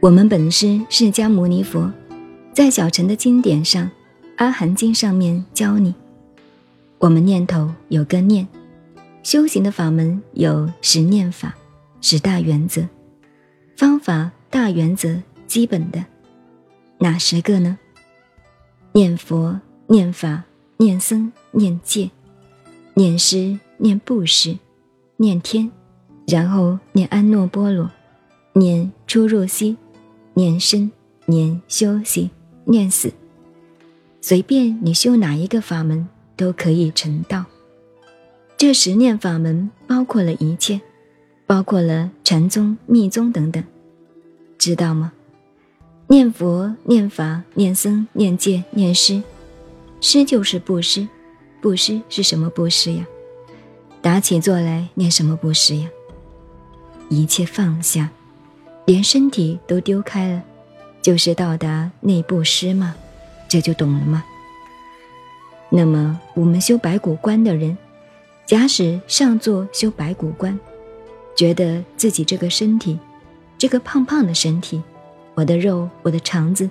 [0.00, 1.92] 我们本师释迦牟尼佛，
[2.54, 3.84] 在小乘的经典上，
[4.36, 5.94] 《阿含经》上面教你，
[6.96, 8.48] 我们念头有个念，
[9.22, 11.54] 修行的法门有十念法、
[12.00, 12.82] 十大原则、
[13.76, 16.02] 方法、大原则、基本的，
[16.96, 17.78] 哪十个呢？
[18.92, 20.44] 念佛、念法、
[20.78, 22.10] 念僧、念戒、
[22.94, 24.56] 念师、念布施、
[25.18, 25.70] 念天，
[26.26, 27.90] 然后念安诺波罗，
[28.54, 29.76] 念出入息。
[30.40, 30.90] 念生，
[31.26, 32.30] 念休息，
[32.64, 33.12] 念死，
[34.22, 37.44] 随便你修哪一个法门都可以成道。
[38.56, 40.80] 这十念法门包括了一切，
[41.46, 43.62] 包括了禅宗、密宗等等，
[44.56, 45.12] 知道吗？
[46.06, 49.22] 念佛、念法、念僧、念戒、念施，
[50.00, 51.06] 施就是布施，
[51.60, 53.06] 布施是什么布施呀？
[54.00, 55.90] 打起坐来念什么布施呀？
[57.10, 58.10] 一切放下。
[58.90, 60.42] 连身体都丢开了，
[61.00, 62.96] 就是到达内部师吗？
[63.46, 64.24] 这就懂了吗？
[65.68, 67.78] 那么我们修白骨观的人，
[68.46, 70.58] 假使上座修白骨观，
[71.36, 72.98] 觉得自己这个身体，
[73.56, 74.82] 这个胖胖的身体，
[75.36, 76.68] 我的肉，我的肠子，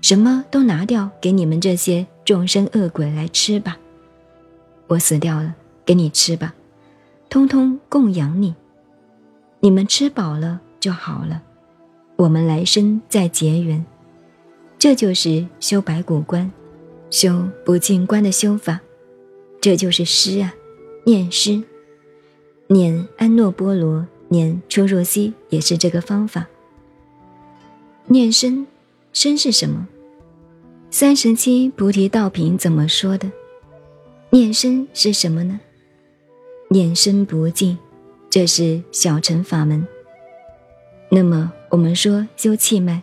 [0.00, 3.76] 什么都拿掉，给你们这些众生恶鬼来吃吧。
[4.86, 6.54] 我死掉了，给你吃吧，
[7.28, 8.54] 通通供养你，
[9.58, 11.42] 你们吃饱了就好了。
[12.18, 13.86] 我们来生再结缘，
[14.76, 16.50] 这就是修白骨观、
[17.10, 18.80] 修不净观的修法，
[19.60, 20.52] 这就是诗啊，
[21.04, 21.62] 念诗，
[22.66, 26.48] 念安诺波罗，念出入西，也是这个方法。
[28.06, 28.66] 念身，
[29.12, 29.86] 身是什么？
[30.90, 33.30] 三十七菩提道品怎么说的？
[34.30, 35.60] 念身是什么呢？
[36.68, 37.78] 念身不净，
[38.28, 39.86] 这是小乘法门。
[41.12, 41.52] 那么。
[41.70, 43.02] 我们说修气脉，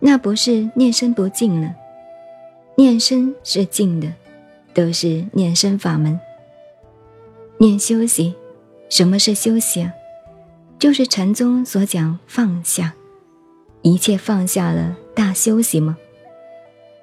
[0.00, 1.74] 那不是念身不净了，
[2.76, 4.12] 念身是净的，
[4.72, 6.18] 都是念身法门。
[7.58, 8.34] 念休息，
[8.88, 9.92] 什么是休息啊？
[10.78, 12.94] 就是禅宗所讲放下，
[13.82, 15.96] 一切放下了，大休息吗？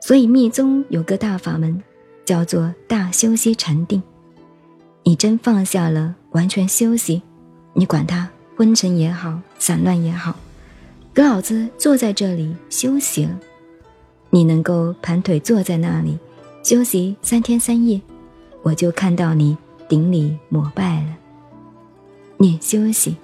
[0.01, 1.81] 所以密宗有个大法门，
[2.25, 4.01] 叫做大休息禅定。
[5.03, 7.21] 你真放下了，完全休息，
[7.73, 10.35] 你管它昏沉也好，散乱也好。
[11.13, 13.37] 给老子坐在这里休息了，
[14.29, 16.17] 你能够盘腿坐在那里
[16.63, 17.99] 休息三天三夜，
[18.61, 19.57] 我就看到你
[19.89, 21.17] 顶礼膜拜了。
[22.37, 23.17] 念休息，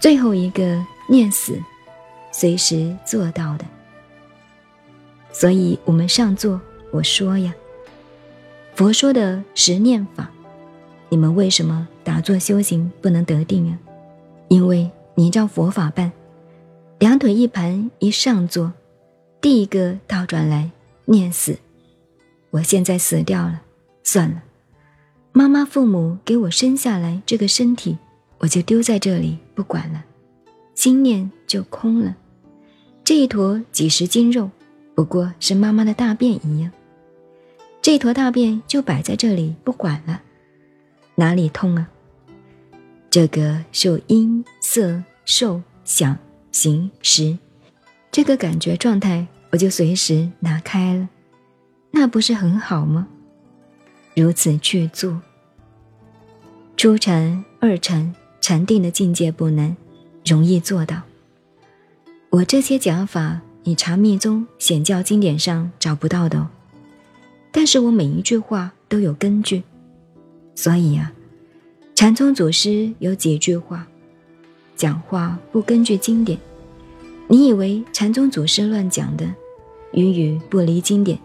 [0.00, 1.60] 最后一个念死，
[2.32, 3.66] 随时做到的。
[5.32, 6.58] 所以我们上座，
[6.90, 7.54] 我说呀，
[8.74, 10.30] 佛说的十念法，
[11.10, 13.78] 你们为什么打坐修行不能得定啊？
[14.48, 16.10] 因为你照佛法办。
[17.02, 18.72] 两腿一盘，一上座，
[19.40, 20.70] 第一个倒转来
[21.06, 21.58] 念死。
[22.50, 23.60] 我现在死掉了，
[24.04, 24.40] 算了。
[25.32, 27.98] 妈妈、父母给我生下来这个身体，
[28.38, 30.04] 我就丢在这里不管了，
[30.76, 32.14] 心念就空了。
[33.02, 34.48] 这一坨几十斤肉，
[34.94, 36.70] 不过是妈妈的大便一样。
[37.80, 40.22] 这坨大便就摆在这里不管了，
[41.16, 41.90] 哪里痛啊？
[43.10, 46.16] 这个受音、色、受、想。
[46.52, 47.36] 行识，
[48.12, 51.08] 这个感觉状态，我就随时拿开了，
[51.90, 53.08] 那不是很好吗？
[54.14, 55.20] 如此去做，
[56.76, 59.74] 初禅、二禅、禅定的境界不难，
[60.26, 61.00] 容易做到。
[62.28, 66.50] 我这些讲法，你查密宗显教经典上找不到的哦。
[67.50, 69.62] 但是我每一句话都有根据，
[70.54, 71.12] 所以呀，
[71.94, 73.88] 禅宗祖师有几句话。
[74.76, 76.38] 讲话不根据经典，
[77.28, 79.24] 你以为禅宗祖师乱讲的，
[79.92, 81.18] 语语不离经典，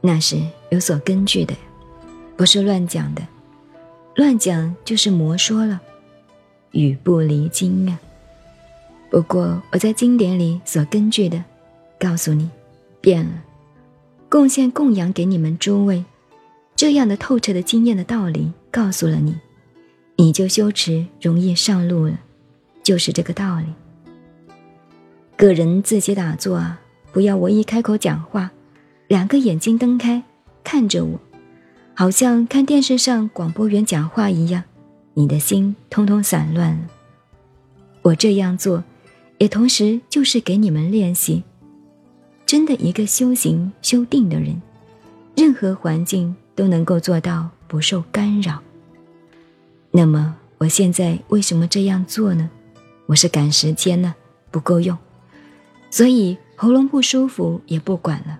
[0.00, 0.36] 那是
[0.70, 1.54] 有所根据的，
[2.36, 3.22] 不是乱讲的。
[4.16, 5.80] 乱讲就是魔说了，
[6.72, 7.98] 语不离经啊。
[9.10, 11.44] 不过我在经典里所根据的，
[12.00, 12.50] 告诉你，
[13.00, 13.32] 变了，
[14.28, 16.04] 贡献供养给你们诸位，
[16.74, 19.36] 这样的透彻的经验的道理，告诉了你，
[20.16, 22.18] 你就修持容易上路了。
[22.88, 23.66] 就是这个道理。
[25.36, 26.58] 个人自己打坐，
[27.12, 28.50] 不要我一开口讲话，
[29.08, 30.22] 两个眼睛瞪开
[30.64, 31.20] 看着我，
[31.92, 34.64] 好像看电视上广播员讲话一样，
[35.12, 36.78] 你的心通通散乱了。
[38.00, 38.82] 我这样做，
[39.36, 41.42] 也同时就是给你们练习。
[42.46, 44.62] 真的一个修行修定的人，
[45.36, 48.62] 任何环境都能够做到不受干扰。
[49.90, 52.48] 那么我现在为什么这样做呢？
[53.08, 54.14] 我是赶时间呢，
[54.50, 54.94] 不够用，
[55.90, 58.38] 所以喉咙不舒服也不管了，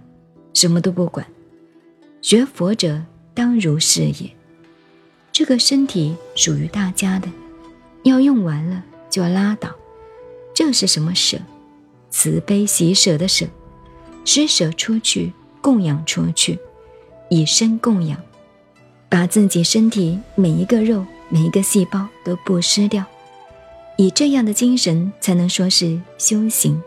[0.53, 1.27] 什么都不管。
[2.21, 4.31] 学佛者当如是也。
[5.33, 7.27] 这个身体属于大家的，
[8.03, 9.75] 要用完了就拉倒。
[10.53, 11.39] 这是什么舍？
[12.11, 13.47] 慈悲喜舍的舍，
[14.27, 15.33] 施舍出去，
[15.63, 16.59] 供养出去，
[17.31, 18.21] 以身供养，
[19.09, 23.03] 把自己身体每一个肉、每一个细胞都布施掉。
[24.01, 26.81] 以这样的精神，才能说是修行。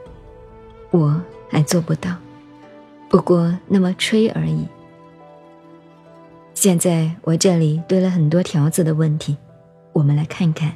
[0.92, 2.16] 我还做不到，
[3.10, 4.66] 不过那么吹而已。
[6.54, 9.36] 现在我这里堆了很多条子的问题，
[9.92, 10.74] 我们来看看。